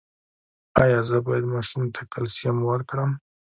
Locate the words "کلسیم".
2.11-2.57